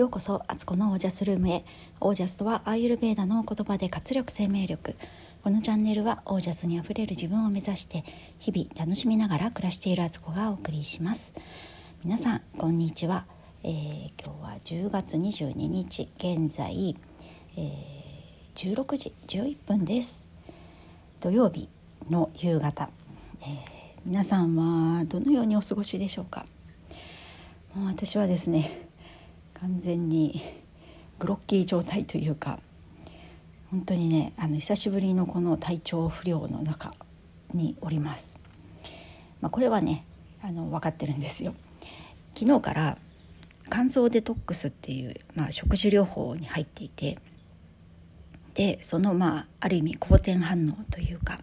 [0.00, 1.62] ようこそアツコのオージャスルームへ。
[2.00, 4.96] オージャスとはアーユルベーダの言葉で活力生命力。
[5.44, 8.02] このチャンネルはオージャスにあふれる自分を目指して
[8.38, 11.34] 日々楽しみながら暮らしているアツコがお送りします。
[12.02, 13.26] 皆さんこんにちは、
[13.62, 16.96] えー、今日は10月22日現在、
[17.58, 20.26] えー、16時11分です。
[21.20, 21.68] 土曜日
[22.08, 22.88] の夕方、
[23.42, 23.48] えー、
[24.06, 26.46] 皆さんはどのようにお過ごしでしょうか？
[27.74, 28.88] もう私はですね
[29.60, 30.40] 完全に
[31.18, 32.60] グロッキー状態というか
[33.70, 36.94] 本当にねあの久しぶりのこの体調不良の中
[37.52, 38.38] におります。
[39.40, 40.04] まあ、これはね
[40.42, 41.54] あの分かってるんですよ。
[42.34, 42.98] 昨日から
[43.70, 47.18] 肝臓デトックスっていう、まあ、食事療法に入っていて
[48.54, 51.40] でそのまあある意味好転反応というか、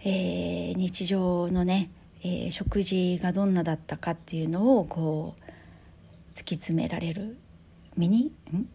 [0.00, 1.90] えー、日常のね、
[2.22, 5.45] えー、食事がどんなだったかっていうのをこう
[6.36, 7.38] 突き詰められる？
[7.96, 8.26] ミニ？
[8.52, 8.68] ん？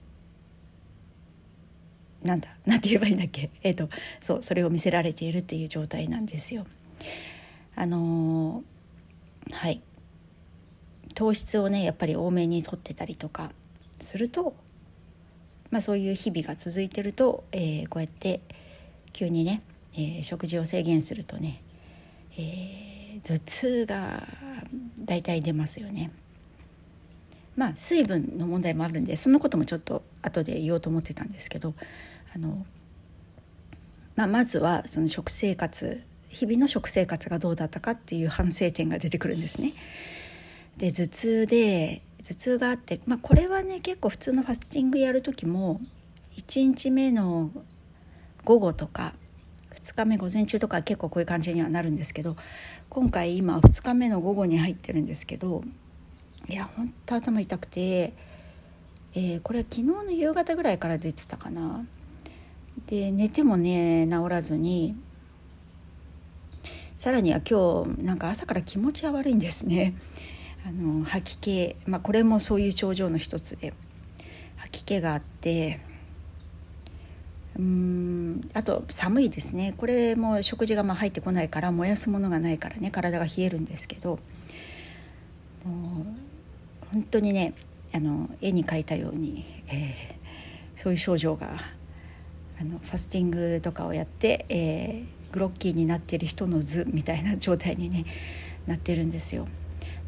[2.24, 2.58] なんだ？
[2.66, 3.52] なんて言えばいいんだっけ？
[3.64, 6.66] えっ、ー、とそうそれを見せられているっていう状態なんですよ。
[7.76, 9.82] あのー、はい。
[11.14, 13.52] 糖質をねやっぱり多めにとってたりとか
[14.02, 14.56] すると、
[15.70, 18.40] まあ、そういう日々が続いてると、えー、こうやって
[19.14, 19.62] 急にね、
[19.94, 21.62] えー、食事を制限するとね、
[22.38, 24.28] え、頭痛が
[25.00, 26.12] 大体出ますよね。
[27.62, 31.76] まあ水分の問題もあるんでそのこともちょっと後で言おうと思ってたんですけど
[32.36, 32.66] あの、
[34.16, 39.74] まあ、まずはその食生活日々の食生活がどうだったかっていう反省点が出てくるんですね。
[40.78, 45.80] で頭痛で頭痛があって、まあ、これはね結構普通のファスティングやる時も
[46.38, 47.52] 1日目の
[48.44, 49.14] 午後とか
[49.84, 52.38] 2日目午前中とか結構こういう感じにはなるんですけど
[52.90, 55.64] 今回今2日目の午後に入ってるんですけど
[56.50, 58.14] いやほんと頭痛くて、
[59.14, 61.86] えー、これは昨日の夕方ぐらいから出てたかな。
[62.88, 64.96] で寝てもね治らずに
[66.98, 69.96] さらには今日なんか朝から気持ちは悪いんですね。
[70.66, 73.74] あの吐き気、まあ、これもそういう症状の一つで
[74.58, 75.80] 吐き気があって
[77.58, 79.74] うんあと寒いですね。
[79.76, 84.20] これも食事がまあ入ってこないから燃やすものがないからね体が冷えるんですけど
[85.66, 86.06] もう
[86.92, 87.54] 本当にね
[87.94, 91.58] あの絵に描いたように、えー、そういう症状が
[92.60, 98.06] あのファスティングとかをやって、えー、グロッキーになってる人の図みたいな状態に、ね、
[98.68, 99.48] なってるんですよ。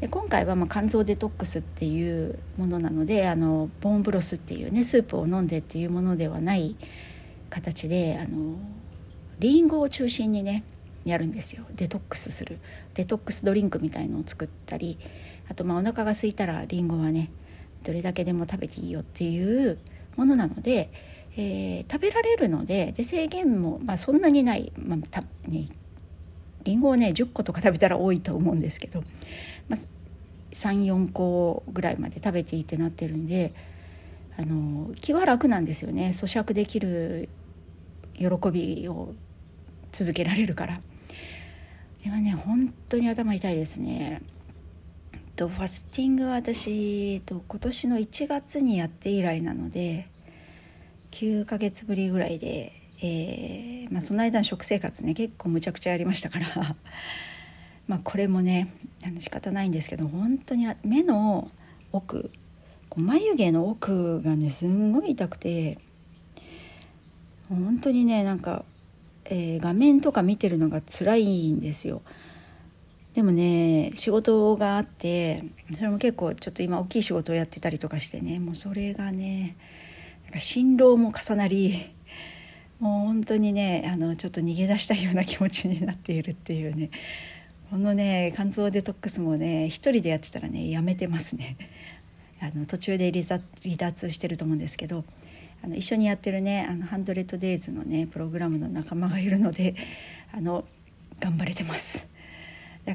[0.00, 6.76] で今回はまあ肝臓デトックスっていうものなのであのボーンブロスっていうねスープを飲んでっていうものではない
[7.48, 8.56] 形であの
[9.38, 10.64] リンゴを中心にね
[11.04, 11.64] やるんですよ。
[11.74, 12.58] デトックスする。
[12.94, 14.98] デトックスドリンクみたいのを作ったり
[15.48, 17.30] あとまあお腹が空いたらりんごはね
[17.82, 19.78] どれだけでも食べていいよっていう
[20.16, 20.90] ものなので、
[21.36, 25.68] えー、食べられるのでで制限も、まあ、そんなにない、まあたね、
[26.64, 29.02] りんごをね10個とか食べたら多いと思うんですけど、
[29.68, 29.80] まあ、
[30.52, 33.52] 34個ぐらいまで食べていいってなってるんで
[34.38, 36.10] あの気は楽なんですよね。
[36.12, 37.28] 咀嚼できる
[38.14, 39.14] 喜びを
[39.92, 40.80] 続けられるから。
[42.04, 44.22] でもね本当に頭痛いですね。
[45.36, 50.08] とファスティングは私、と、今年の1月にやって以来なので
[51.10, 52.72] 9ヶ月ぶりぐらいで、
[53.02, 56.76] えー、まあ、その間の食生活ね結構むちゃくちゃやりましたから
[57.88, 58.72] まこれもね
[59.04, 61.50] あの仕方ないんですけど本当に目の
[61.90, 62.30] 奥
[62.94, 65.78] 眉毛の奥がねすんごい痛くて
[67.48, 68.64] 本当にねなんか、
[69.26, 72.02] えー、画面とか見てるのが辛いんですよ。
[73.14, 78.40] でもね仕事があってそれも結構ちょっと今大きい仕事をやってたりとかしてね。
[78.40, 79.56] もうそれがね
[80.24, 81.92] なんか辛労も重なり
[82.80, 86.90] もう本当にねあのちょっと逃げ出したいような気持ちになっているっていうね。
[87.70, 91.56] このね肝臓デトックスもね一人でやってたらねやめてますね。
[92.40, 95.04] あの途中で離脱してると思うんですけど
[95.64, 99.74] あの一緒にやってるねあのハンドレッドデイズのねプログラムの仲間がいるので
[100.30, 100.66] あの
[101.20, 102.06] 頑張れてます。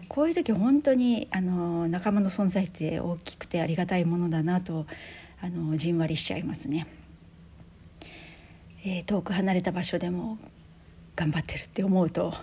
[0.08, 4.86] こういう時本当にあの仲間の存在って大きくてありがたいものだなと
[5.42, 6.86] あのじんわりしちゃいますね。
[8.86, 10.38] えー、遠く離れた場所でも
[11.16, 12.36] 頑張ってるって思うと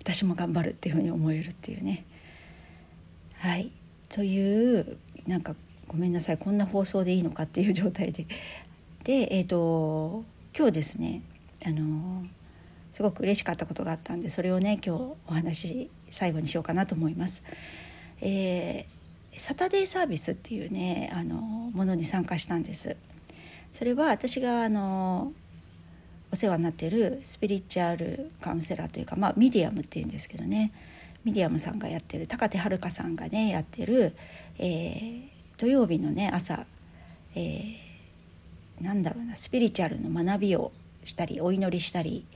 [0.00, 2.04] 私も頑張るっていうふうに思えるっていうね。
[3.34, 3.70] はい
[4.08, 5.54] というなんか
[5.86, 8.26] ごめんなさいこんな放送でいいのかっていう状態で
[9.10, 10.22] でえっ、ー、と
[10.56, 11.22] 今日ですね
[11.66, 12.24] あの
[12.92, 17.42] すごく嬉しかったことがあったんでそれをね今日お話最後にしようかなと思います。
[18.20, 22.96] えー、サタデーサービスっていうねあのものに参加したんです。
[23.72, 25.32] それは私があの
[26.30, 30.72] お世話になってるスピリチュアルカウンセラーというか、まあ、ミディアムっていうんですけどね
[31.24, 34.14] ミディアムさんがやってる高手遥さんがねやってる、
[34.58, 35.22] えー、
[35.58, 36.64] 土曜日のね朝、
[37.34, 37.89] えー、
[38.80, 40.72] なんだろうなスピリチュアルの学びを
[41.04, 42.26] したりお祈りしたり、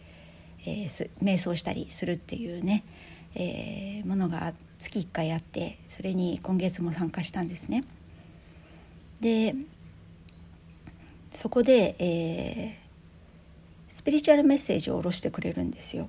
[0.66, 2.84] えー、瞑想したりするっていうね、
[3.34, 7.84] えー、ものが月1回あってそれに今月も参加したんですね。
[9.20, 9.54] で
[11.32, 16.08] そこで、えー、スピリチュアルメッセージを下ろしてくれるんですよ。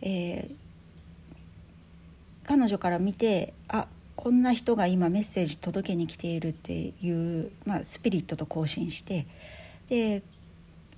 [0.00, 0.54] えー、
[2.44, 3.86] 彼女から見てあ
[4.22, 9.26] こんな人が今メッセージ届けに来ているっていう、まあ、スピリットと交信して
[9.88, 10.22] で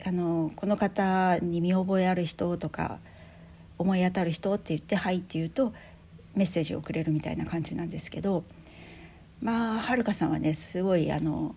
[0.04, 2.98] あのこの方に見覚えある人とか
[3.78, 5.72] 思い当たる人って言って「はい」って言うと
[6.34, 8.44] メッセージをくれるみたいな感じなんですけど
[9.40, 11.54] まあはるかさんはねすごいあの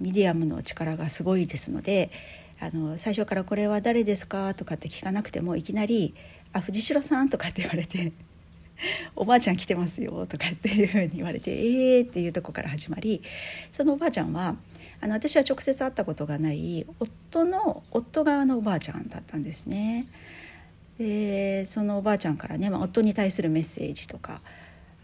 [0.00, 2.10] ミディアムの力がすごいですので
[2.58, 6.16] あの最初から「これは誰ですか?」とかって聞かなくてもいきなり
[6.52, 8.10] 「あ藤代さん」とかって言われて
[9.16, 11.50] 「おばあちゃん来てますよ」とかっていうふうに言われて
[11.96, 13.22] 「えー」っていうとこから始まり
[13.72, 14.56] そのおばあちゃんは
[15.00, 20.06] あの私は直接会ったことがない夫の夫側のおばあちゃんだったんですね。
[20.98, 24.40] でそのおばあちゃんからね、まあ、夫に対するメッセージとか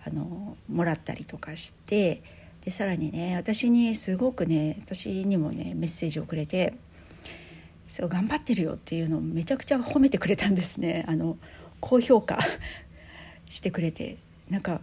[0.06, 2.22] あのもらったりとかして
[2.64, 6.74] でさらにね私にすごくね私にもねメッセージをくれて
[7.88, 11.36] 「そう頑張ってるよ」っていうのをめちゃくちゃ褒めてくれたんですねあの
[11.80, 12.38] 高評価
[13.48, 14.18] してくれて
[14.50, 14.80] なんか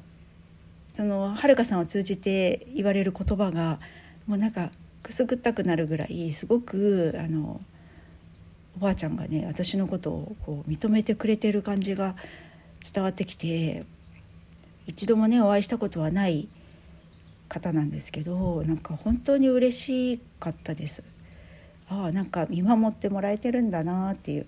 [0.94, 3.80] そのはるかさんを通じて言われる言葉が
[4.28, 4.72] もうなんか
[5.04, 7.62] くすぐったくなるぐらいすごくあの
[8.78, 12.16] おばあちゃんがね私のことをこう認めてくれてる感じが
[12.94, 13.86] 伝わってきて
[14.88, 16.48] 一度もねお会いしたことはない
[17.50, 19.78] 方なんですけどなんか本当に嬉
[20.16, 21.04] しかったです。
[21.88, 24.48] ああなんか見守ってもらえてるんだなっていう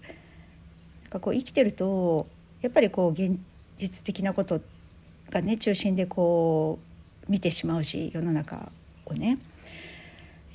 [1.04, 2.28] なんかこう生きてると
[2.62, 3.38] やっぱりこう現
[3.78, 4.62] 実的なこと
[5.30, 6.80] がね中心でこ
[7.28, 8.72] う見てしまうし世の中
[9.06, 9.38] をね、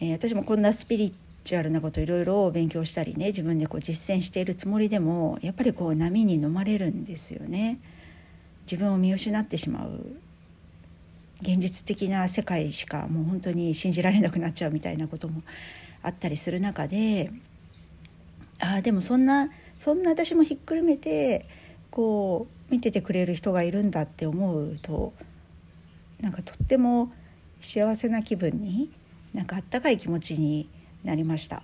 [0.01, 1.15] えー、私もこんなスピリ
[1.45, 7.79] チュアルなこといろいろ勉強したりね自分でこう実践しているつもりでもやっぱりこう波に飲まれるんですよね。
[8.65, 10.07] 自分を見失ってしまう
[11.41, 15.43] 現実的な世界しかもう本当に信じられなくなっちゃうみたいなことも
[16.03, 17.31] あったりする中で
[18.61, 21.47] ああでもそんなそんな私もひっくるめて
[21.91, 25.13] こう見ててくれる人がいるんだって思うと
[26.23, 27.13] なんかとっても
[27.61, 28.91] 幸せな気分に
[29.35, 30.69] なんかあったかい気持ちに
[31.05, 31.63] なりました。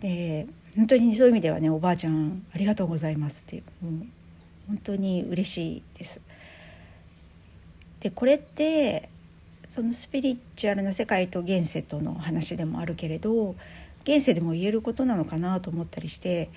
[0.00, 3.92] で本当にそういう意味ではねおばあちゃんありがとうございますってもう
[4.68, 6.20] 本当に嬉しいです。
[7.98, 9.08] でこれって
[9.68, 13.56] そのスピリチュアルな世界と現世との話でもあるけれど
[14.04, 16.48] 現世でも言えることなのかなと思ったりして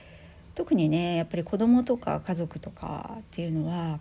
[0.56, 4.00] 特にねやっぱり子供とか家族とかっていうのは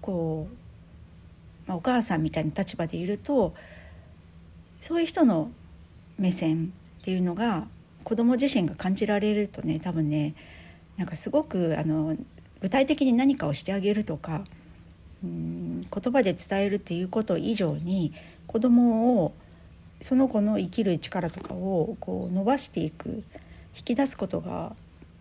[0.00, 3.54] こう、まあ、お母さんみたいな立場でいると
[4.80, 5.50] そういう人の
[6.18, 7.66] 目線っていうのが
[8.04, 10.34] 子供自身が感じられるとね多分ね
[10.96, 12.16] なんかすごくあの
[12.60, 14.44] 具体的に何かをしてあげるとか
[15.24, 18.12] うん言葉で伝えるっていうこと以上に
[18.46, 19.32] 子供を
[20.00, 23.24] その子の生きる力とかをこう伸ばしていく
[23.74, 24.76] 引き出すことが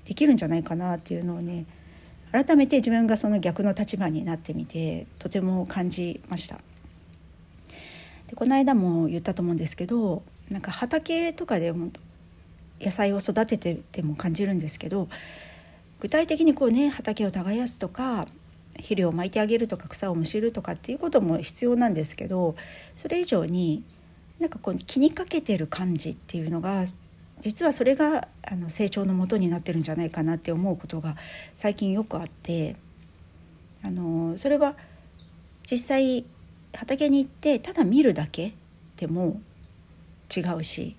[0.05, 1.65] できるんじゃないかなっていうのをね
[2.31, 6.59] 改めて自分がその逆の立場になってみてとても感じました。
[8.27, 11.91] でこの間も言ったと思うんですけどなんか畑とかでも
[12.81, 15.07] 野菜を育ててても感じるんですけど
[15.99, 18.27] 具体的にこうね畑を耕すとか
[18.77, 22.55] 肥料をまいてあげるとか草をむしるとかっていうことも必要なんですけど
[22.95, 23.83] それ以上に
[24.39, 26.83] なんかこう気にかけてる感じっていうのが
[27.43, 31.17] 実はそれがあの成長のもとになってるんじゃないかなって思うことが
[31.55, 32.77] 最近よくあって
[33.83, 34.77] あのそれは
[35.69, 36.25] 実際
[36.73, 38.53] 畑に行ってただ見るだけ
[38.95, 39.41] でも
[40.35, 40.95] 違うし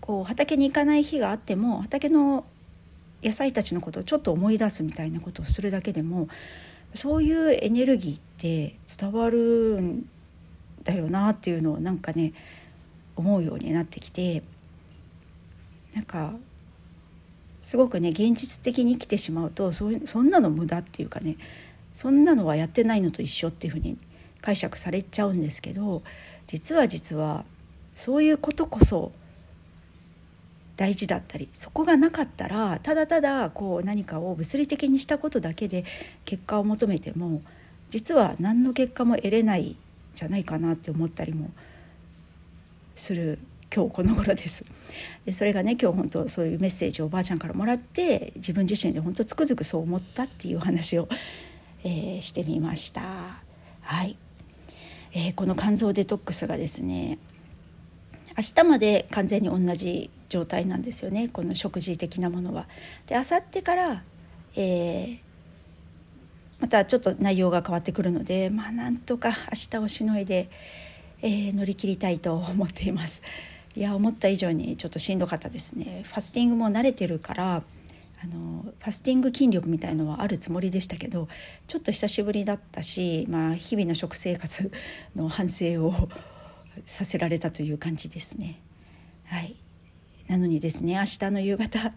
[0.00, 2.44] こう畑に行かない日があっても畑の
[3.20, 6.28] 野菜たちのことをちょっと思い出すみたいなことをするだけでも
[6.94, 10.08] そういうエネルギーって伝わるん
[10.84, 12.32] だよなっていうのをなんかね
[13.16, 14.44] 思うようになってきて
[15.94, 16.34] なんか
[17.62, 21.36] すごくね現実的に生きてしまうとそそんなの無駄っていうかね
[21.94, 23.98] そんなのはやってないのと一緒っていうふうに
[24.40, 26.02] 解釈されちゃうんですけど
[26.46, 27.44] 実は実は
[27.94, 29.12] そういうことこそ
[30.76, 35.84] 大事だったりそこがなかったらただただこう何かを物理的にしたことだけで
[36.24, 37.42] 結果を求めても
[37.90, 39.76] 実は何の結果も得れない
[40.14, 41.50] じゃないかなって思ったりも
[42.94, 43.40] する
[43.74, 44.64] 今日この頃です
[45.24, 51.08] でそれがね今日本当そういうメッセージをおばあちゃんからもらって自分自身で本当つくづくそう思ったっていう話を、
[51.84, 53.02] えー、してみました
[53.82, 54.16] はい、
[55.12, 57.18] えー、この肝臓デトックスがですね
[58.38, 62.68] 明日まで完全に同じ状態なんですよねこの食事的なものは。
[63.06, 64.04] で明後日から、
[64.54, 65.18] えー、
[66.60, 70.48] またちょっと内容が変わってくるのでまあなんとか明日をしのいで、
[71.20, 73.22] えー、乗り切りたいと思っています。
[73.78, 77.62] いや思った以上にちょっとしんどかったですねファスティングも慣れてるから
[78.20, 81.28] あのファスティング筋力みたいのはあるつもりでしたけど
[81.68, 84.72] ちょっと久しぶりだったし、まあ、日々の食生活
[85.14, 85.94] の反省を
[86.86, 88.58] させられたという感じですね。
[89.26, 89.54] はい
[90.26, 91.92] なのにですね明日の夕方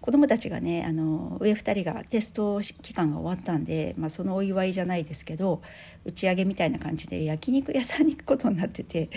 [0.00, 5.60] 子どもたちがねあの上2人がテスト期間が終わったんで、まあ、そのお祝いじゃないですけど
[6.04, 9.10] 打ち上げみたいな感じで焼肉屋さんに行くことになってて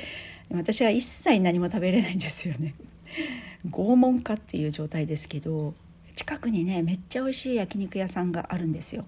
[0.51, 2.73] 私は一切何も食べれないんですよね。
[3.67, 5.73] 拷問かっていう状態ですけど
[6.15, 9.05] 近くにねめっちゃ美味しい焼肉屋さんがあるんですよ。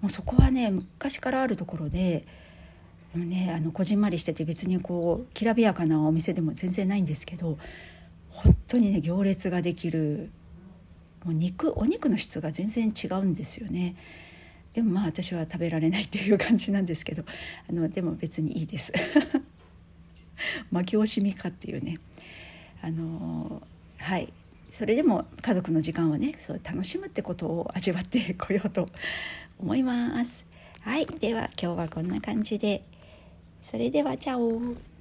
[0.00, 2.24] もうそこはね昔からあるところで
[3.12, 7.58] でもねあのこじんまりしてて別にこうきらびやかなお店でも全然ないんですけど
[8.30, 10.30] 本当にね行列ができる
[11.24, 13.96] もう肉お肉の質が全然違うんですよね。
[14.74, 17.24] でもまあ私は食べられないっていう感じなんですけど
[17.68, 18.92] あのでも別にいいです。
[20.72, 21.98] 負け惜しみかっていうね。
[22.82, 23.62] あの
[23.98, 24.32] はい。
[24.72, 28.88] それでも家族の時間をねそう楽しむってことを味わってこようと
[29.58, 30.46] 思います。
[30.80, 31.06] はい。
[31.06, 32.82] では今日はこんな感じで。
[33.70, 34.95] それではチャオ。